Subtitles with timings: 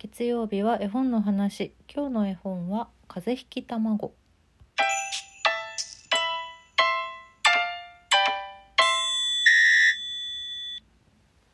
[0.00, 1.72] 月曜日は絵本の話。
[1.92, 4.12] 今日の絵本は風邪ひき卵。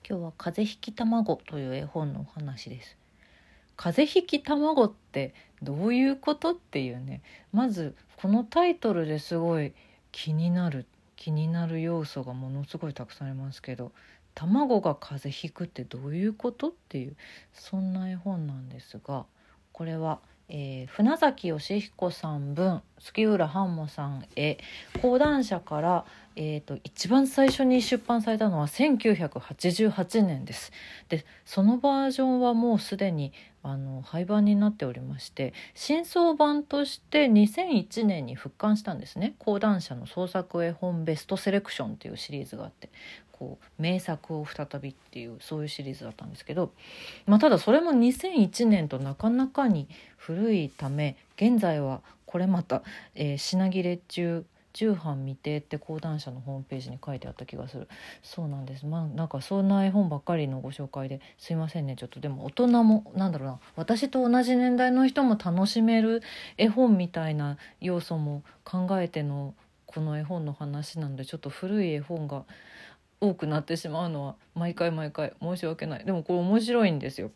[0.07, 2.99] 今日は風邪ひき卵という絵本のお話です。
[3.77, 5.32] 風邪ひき卵って
[5.62, 7.22] どういうことっていうね。
[7.50, 9.72] まずこのタイトルですごい
[10.12, 10.84] 気になる
[11.16, 13.92] 気になる要素がものすごいたくさんありますけど
[14.35, 17.17] 卵が風邪ひくってどういうことっていう
[17.53, 19.27] そんな絵本なんですが
[19.73, 24.58] これは、えー、船崎義彦さん文杉浦半茂さんへ
[25.03, 26.05] 講談社から、
[26.36, 30.72] えーと、一番最初に出版されたのは1988年です。
[31.08, 33.33] でそのバージョンはもうすでに
[33.66, 42.91] あの廃盤になっておりまして新装版として2001年に復刊したんですね講談社の創作絵本ベストセレクションっていうシリーズがあって
[43.36, 46.72] こう名作を再びっていうそういうシリーズだったんですけど、
[47.27, 52.82] まあ、ただそれも2001年となかなかに古いため現在はこれまた、
[53.16, 57.88] えー、品切れ中重版未定って講談社のホームページに書いてあった気がする。
[58.24, 58.86] そうなんです。
[58.86, 61.94] まあなんかそんな絵本ばっかりのご紹介ですいませんね。
[61.96, 63.60] ちょっとでも大人もなんだろうな。
[63.76, 66.22] 私と同じ年代の人も楽しめる
[66.58, 69.54] 絵本みたいな要素も考えての
[69.86, 72.44] この絵本の話なのでちょっと古い絵本が
[73.25, 76.05] 多くなってしまうのは毎回毎回申し訳ない。
[76.05, 77.31] でもこれ面白いんですよ。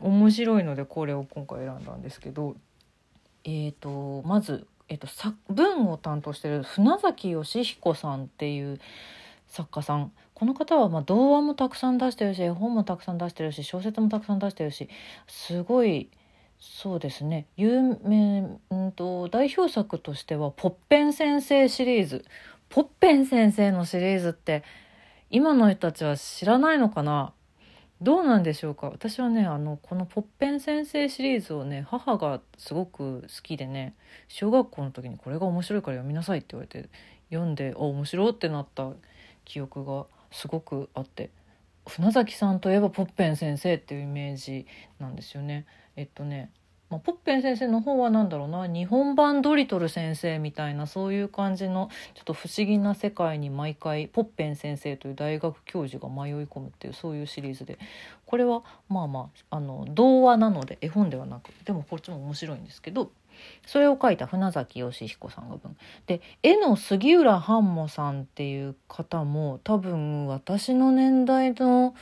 [0.00, 2.54] 面白いのでこれを今回選んだんですけど
[3.44, 5.08] えーとまずえっと、
[5.48, 8.78] 文を担当してる船崎義彦さんっていう
[9.48, 10.12] 作家さん。
[10.34, 14.88] この方はまあ童話もたくさん出してるし絵本もたくさん出してるし小説もたくさん出してるし
[15.28, 16.10] すごい
[16.58, 17.46] そうですね。
[17.56, 22.24] 有名、うんと、代表作としては「ポッペン先生」シリーズ
[22.68, 24.64] 「ポッペン先生」のシリーズって
[25.34, 27.32] 今の人たちは知らないのかな？
[28.00, 28.88] どうなんでしょうか？
[28.88, 33.96] 私はねあのこの「ポッペン先生」シリーズをね母がすごく好きでね
[34.28, 36.88] 小学校の時にこれが面白いから読みなさいって言われて
[37.30, 38.92] 読んであ面白いってなった
[39.44, 41.30] 記憶がすごくあって
[41.88, 44.68] 船崎さんといえばポッペン先生っていうイメージ
[45.00, 45.66] なんですよね。
[45.96, 46.52] えっとね
[46.94, 57.78] まあ、ポッペン先生の方は何だろうな日本版ドリトル先生みたいなそういう感じのちょっと不思議な世界に毎回ポッペン先生という大学教授が迷い込むっていうそういうシリーズで。
[58.26, 63.10] これはまあまああの童話なので絵本ではなくでもこっちも面白いんですけど
[63.66, 65.76] それを書いた船崎義彦さんが文。
[66.06, 71.94] で絵の杉浦半茂さんっていう方も多分私の年代の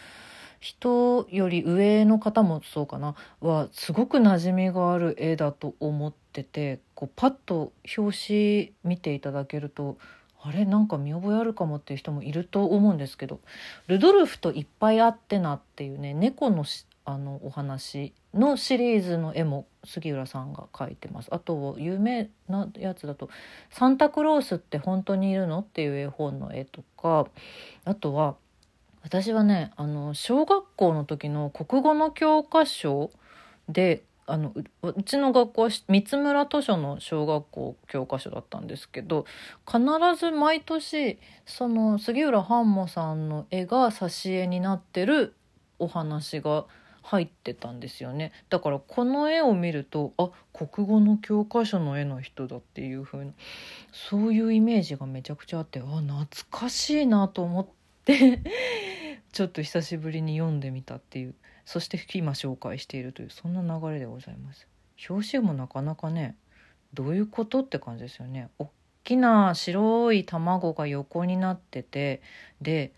[0.63, 3.17] 人より上の方もそうかな。
[3.41, 9.99] はすごく馴染みがある絵だと思っててこうパッと表紙見ていただけると
[10.41, 10.65] あれ？
[10.65, 13.41] なんか見覚えあるかもっていう人もいると思うんですけど
[13.89, 16.65] 「ルドルフといっぱいあってな」っていうね猫の
[17.05, 21.29] あのお話のシリーズの絵も杉浦さんが描いてます。
[21.33, 23.29] あと有名なやつだと
[23.71, 27.27] 「サンタクロースって本当にいるの?」っていう絵本の絵とか
[27.85, 28.37] あとは
[29.03, 33.11] 私はねあの小学校の時の国語の教科書
[33.69, 39.27] であのうちの学校は三村図書の小学校教科書だったんですけど
[39.67, 39.81] 必
[40.19, 45.35] ず毎年その杉浦半茂さんの絵が挿絵になってる
[45.79, 46.67] お話が
[47.03, 48.31] 入ってたんですよね。
[48.49, 53.33] だからこの絵を見るとあ国語の教科書の絵の人だっていう風な
[53.93, 64.67] そういうイメージがめちゃくちゃあってあ懐かしいなと思ってちょっと久しぶりに読んでみたっていうそして今紹介しているというそんな流れでございます。
[65.09, 66.37] 表紙もなかなかね
[66.95, 68.51] どういうことって感じですよね。
[68.59, 68.71] 大
[69.05, 72.23] きな白い卵が横になってて
[72.61, 72.93] で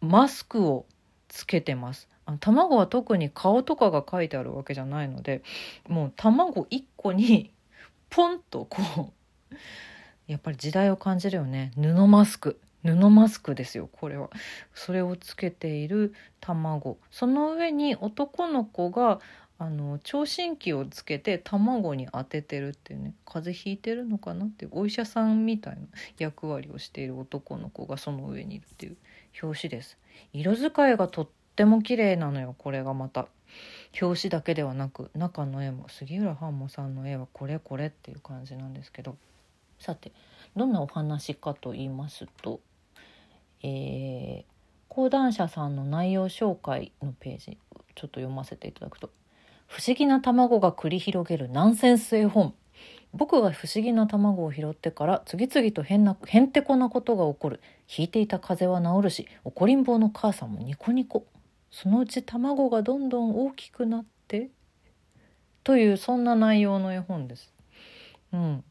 [0.00, 0.86] マスクを
[1.28, 2.08] つけてます。
[2.24, 5.42] あの卵は特に顔とかが書いてあるわけじゃないので
[5.88, 7.52] もう卵1個に
[8.10, 9.12] ポンとこ
[9.52, 9.54] う
[10.26, 11.70] やっぱり時代を感じるよね。
[11.76, 12.60] 布マスク。
[12.84, 14.30] 布マスクですよこれは。
[14.74, 16.98] それをつけている卵。
[17.10, 19.20] その上に男の子が
[19.58, 25.80] あの聴診器をつけて卵に当ててるっていうね風邪ひいてるのかなっていうお医者さんみたいな
[26.18, 28.96] 役割をしている男の子がその上にいるっていう
[29.42, 29.98] 表紙です。
[30.32, 33.28] 色使いがとっても綺麗なのよこれがまた。
[34.00, 39.16] 表紙だけではなく中の絵も杉浦半茂さんの絵はこれこれっていう感じなんですけど。
[39.78, 40.12] さて
[40.54, 42.60] どんなお話かと言いますと
[43.62, 44.44] えー、
[44.88, 47.58] 講談社さんの内容紹介のページ
[47.94, 49.10] ちょっと読ませていただくと
[49.66, 52.54] 「不思議な卵が繰り広げるナンセンス絵本」
[53.12, 57.60] 僕が不思議な卵を拾ってから次々と変なへんてこなことが起こる。
[57.88, 61.24] 引いていた風邪は治るし怒りん坊の母さんもニコニコ。
[61.70, 64.50] そのうち卵がどんどん大きくなって
[65.64, 67.54] というそんな内容の絵本です。
[68.32, 68.64] うん、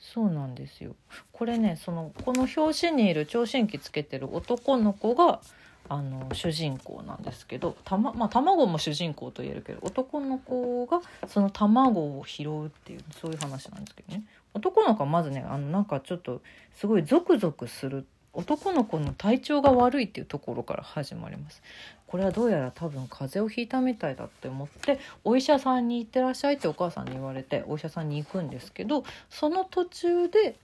[0.00, 0.96] そうなんですよ。
[1.32, 5.40] これねそのこの表紙にいる聴診器つけてる男の子が
[5.88, 14.24] あの主人公なんですけどたま、まあ、卵も主人公と言えるけど男の子がその卵を拾うっていうそういう話なんですけどね
[14.54, 16.42] 男の子はまずねあのなんかちょっと
[16.74, 21.62] すごいゾクゾクする男の子の体調が悪いっていうところから始まります
[22.06, 30.56] これはどうやら多分風邪をひいたみたいだって思ってお医者さんに行ってらっしゃいってお母さんに言われてお医者さんに行くんですけどその途中で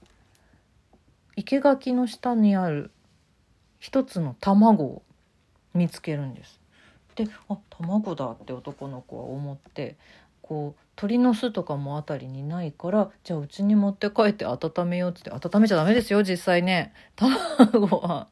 [1.37, 2.91] 生垣の下にある
[3.79, 5.03] 一つの卵を
[5.75, 6.59] 見つけるんです。
[7.15, 9.97] であ卵だって男の子は思って
[10.49, 16.93] こう鳥の巣とかも辺りにないからじゃあうちに持って帰って温めようっつって温めちゃダメですよ実際ね。
[17.17, 18.29] 卵は。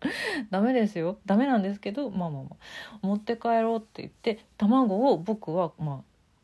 [0.50, 1.18] ダメですよ。
[1.26, 2.98] ダメなんですけどまあまあまあ。
[3.02, 6.00] 持って帰ろうって言って卵を僕はまあ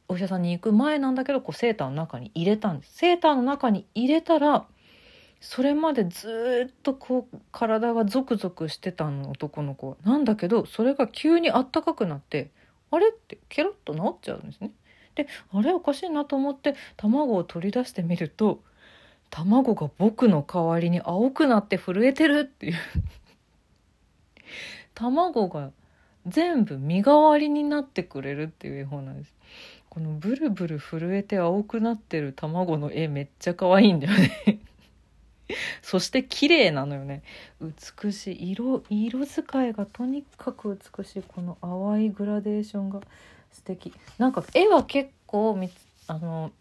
[0.09, 2.97] お医者さんに行く前なんだけどこうセーターの中に入れたんです。
[2.97, 4.67] セーターの中に入れたら
[5.41, 12.51] それまでずっとこう体がゾクゾクしてたの男の子なんだけどそれが急にあったかくなって
[12.91, 14.73] あれってケロッと治っちゃうんですね。
[15.15, 18.63] であれおかしいなと思って卵を取り出してみると
[19.31, 22.75] 卵が僕の代わりに青くなって震えてるっていう。
[24.95, 25.71] 卵が
[26.27, 29.35] 全部身代わりになってくれるっていう絵本なんです。
[29.89, 34.61] このブルブル震えて青くなってる卵の絵めっちゃ可愛いんだよね。
[35.83, 37.23] そして綺麗なのよね。
[37.61, 41.23] 美しい色色使いがとにかく美しい。
[41.23, 43.01] この淡いグラデーションが。
[43.53, 43.93] 素敵。
[44.19, 45.59] なんか絵は結構
[46.07, 46.53] あの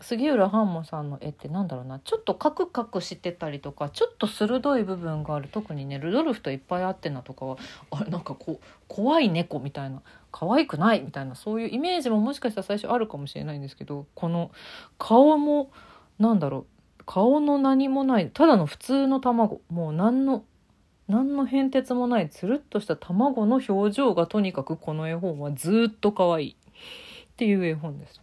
[0.00, 2.00] 杉浦ハンモさんの絵ってなんだろうな。
[2.00, 5.48] ちょっとカクカクしてたりとかちょっと鋭い部分がある。
[5.48, 7.56] 特にねルドルフといっぱいあってなとかは
[7.90, 10.02] あれなんかこう怖い猫みたいな
[10.32, 14.50] 可愛くないみたいなそういうイメージももしかしたら最初あるかもしれないんですけどこの
[14.98, 15.70] 顔も
[16.18, 16.66] なんだろ
[16.98, 19.60] う顔の何もないただの普通の卵。
[19.70, 20.44] もう何の
[21.08, 26.56] 何の変哲もないつるっとした卵の表情がとにかくこの絵本はずっと可愛いっ
[27.36, 28.20] ていう絵本です。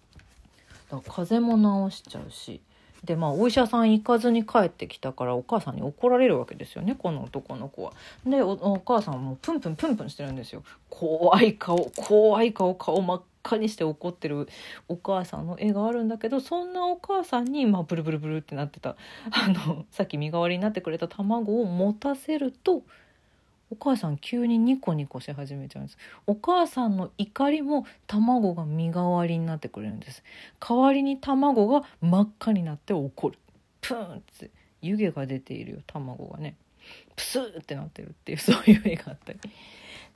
[0.90, 2.62] だから風邪も治しちゃうし
[3.04, 7.94] でまあお医者さん行かずに帰ってきたからお母さんに怒られるわけですよねこの男の子は。
[8.26, 10.64] でお母さんもプンプンプンプンしてるんですよ。
[10.90, 14.48] 怖い顔怖い顔顔真っ赤にして怒ってる
[14.88, 18.96] お母さんの絵があるんだけどそんなお母さんに、まあ、ブルブルブルってなってた。
[19.32, 22.84] あのさっき身代わりになってくれた卵を持たせると
[23.72, 25.98] お母さん急にニコニコし始めちゃうんです。
[26.28, 30.24] お母さんの怒りも卵が身代わりになってくれるんです。
[30.60, 33.40] 代わりに卵が真っ赤になって怒る。
[33.80, 34.52] プーンって
[34.82, 36.56] 湯気が出ているよ卵がね。
[37.16, 39.40] プスーってなってるっていうそういう絵があったり。
[39.40, 39.42] っ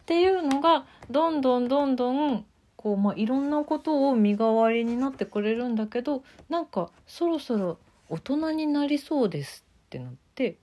[0.06, 2.45] ていうのがどんどんどんどん
[2.86, 7.80] こう、まあ、いろんなことを身代わりになってくれるんだけどなんかそろそろ
[8.10, 10.58] 大人になりそうですってなって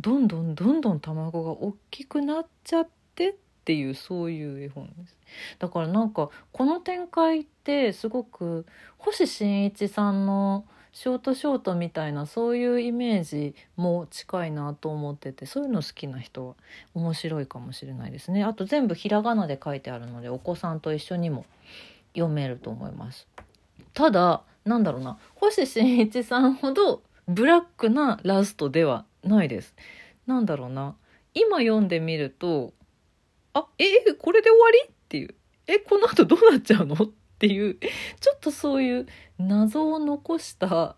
[0.00, 3.34] どんどんどんどん卵が大きくなっちゃってっ
[3.64, 5.16] ていうそういう絵本です。
[5.60, 8.66] だからなんかこの展開ってすごく
[8.98, 16.54] 星新一さんのショートショートみたいなそういうイメージも近いなと思っててそういうの好きな人は
[16.94, 18.42] 面白いかもしれないですね。
[18.44, 21.46] あと全部ひらがなで書いてあるのでお子さんと一緒にも
[22.14, 23.28] 読めると思います。
[23.94, 29.74] ただなんだろうな星新一さんほどブラックなラストではないです。
[30.26, 30.96] なんだろうな
[31.34, 32.72] 今読んでみると
[33.54, 34.78] あえこれで終わり？
[34.88, 35.34] っていう。
[35.66, 36.96] えこの後どうなっちゃうの？
[37.40, 37.74] っていう
[38.20, 39.06] ちょっとそういう
[39.38, 40.94] 謎を残した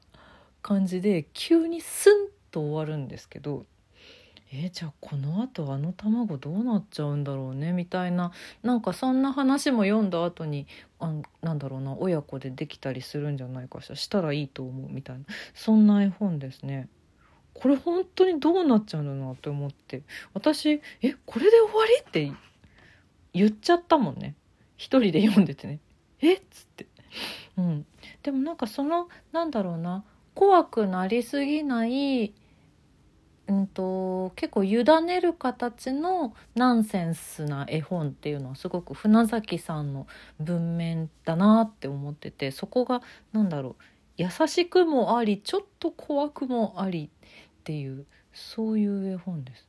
[0.61, 3.65] 感じで急にスンと終わるんですけど
[4.53, 8.33] えー、じゃあこのあとあの卵どうなっちゃうんだろうねみたいな
[8.65, 10.67] なんかそんな話も読んだ後に
[10.99, 16.89] あなんだろうな親子でできたりするんじゃないかしらしたらいいと思うみたいなそんな絵本ですね。
[17.55, 20.03] これ本当にどうなっちゃうんだなって思って
[20.35, 22.01] 私えこれで終わり？
[22.01, 22.33] って
[23.33, 24.35] 言っちゃったもんね。
[24.77, 25.79] 一人で読んでてね。
[26.23, 26.35] え？
[26.35, 26.87] っつって、
[27.59, 27.87] うん、
[28.23, 30.05] でもなんかそのなんだろうな。
[30.35, 32.33] 怖くなりすぎない
[33.49, 40.07] うんと、結構委ねる形のナンセンスな絵本っていうのはすごく船崎さんの
[40.41, 43.03] 文面だなって思っててそこが
[43.33, 43.83] 何だろう。
[44.17, 49.67] 優しくもありちょっと怖くもありっていうそういう絵本です。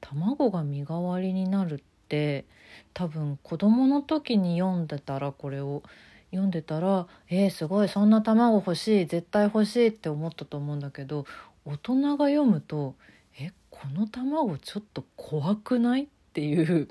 [0.00, 2.44] 卵が身代わりになるって
[2.92, 5.82] 多分子供の時に読んでたらこれを
[6.30, 11.24] 読んでたら「えー、すごいそんな卵欲しい絶対欲しい」って思ったと思うんだけど
[11.64, 12.94] 大人が読むと
[13.40, 16.88] 「えこの卵ちょっと怖くない?」っていう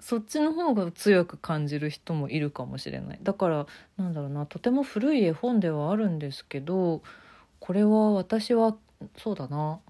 [0.00, 3.66] そっちの方が強く感じる人もいるかもしれないだから
[3.98, 7.02] なんだろうなとても古い絵本ではあるんですけど
[7.60, 8.74] これは私は
[9.18, 9.80] そうだな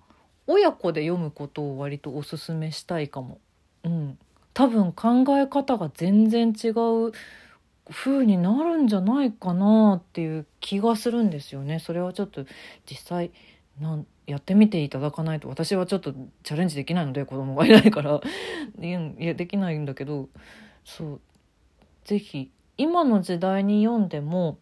[0.48, 3.40] 親子で読むことを割とおすすめしたいかも。
[3.84, 4.18] うん、
[4.56, 7.12] 多分考え方が全然違う
[7.90, 11.78] 風になるんじゃないかなっていう気がするんですよね。
[11.78, 12.46] それはちょっと
[12.90, 13.32] 実際
[13.78, 18.22] なんやってみていただかないと私はちょっとチャレンジできないので子供がいないから。
[18.80, 20.30] いやできないんだけど。
[20.86, 21.20] そう。
[22.04, 24.56] 是非今の時代に読んでも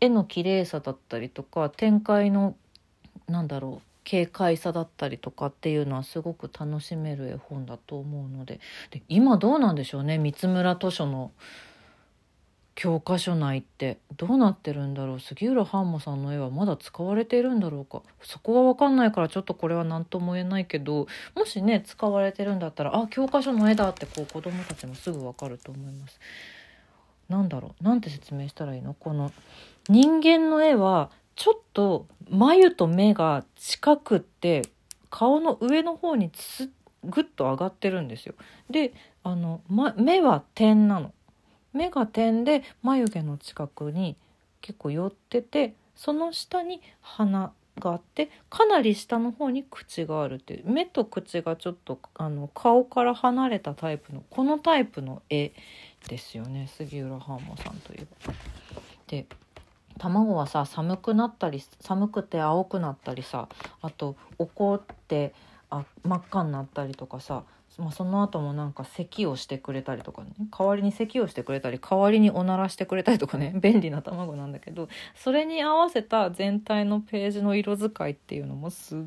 [0.00, 2.56] 絵の綺麗さだったりとか展開の
[3.28, 3.95] なんだろう。
[4.08, 8.60] 軽快さだったりとかっていうのはすごく楽しめる絵本だと思うので。
[8.90, 11.32] で今どうなんでしょうね三村図書の
[12.74, 13.98] 教科書内って。
[14.18, 15.20] どうなってるんだろう。
[15.20, 18.02] 杉浦半馬さんの絵はまだ使われているんだろうか。
[18.22, 26.18] そこが分かんないからちょっとこれは何とも言えないけどもしね使われてるんだったらあ教科書の絵だってこう子どもたちもすぐ分かると思います。
[27.28, 27.84] なんだろう。
[27.84, 28.94] なんて説明したらいいの？
[28.94, 29.32] この
[29.88, 34.62] 人間の絵はちょっと眉と目が近くって
[35.10, 36.70] 顔の上の方につ
[37.04, 38.34] ぐっと上がってるんですよ。
[38.68, 41.12] であの、ま、目は点なの。
[41.72, 44.16] 目が点で眉毛の近くに
[44.62, 55.52] 結構寄っててその下に鼻があってかなり下の方に口があるっていう目と口がちょっとあの顔から離れたタイプのこのタイプの絵
[56.08, 58.34] ですよね杉浦ハーモさんといえば。
[59.08, 59.26] で
[59.98, 63.48] 卵はさ寒くなったり寒くて青くなったりさ
[63.82, 65.32] あと怒って
[65.70, 67.44] あ真っ赤になったりとかさ
[67.78, 79.00] まあ、その後もなんか咳をしてくれたりとかね代わりに咳をしてくれたり代わりにおならしてくれたりとかね 便利な卵なんだけどそれに合わせた全体のページの色使いっていうのもすっ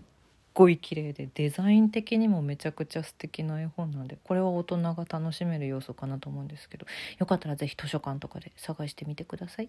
[0.53, 6.86] ごい綺麗でデザイン的にもめちゃくちゃ素敵な絵本なんでこれは大人が楽しめる要素かなと思うんですけど
[7.17, 9.67] よかったら是非図書館とかで探してみてください。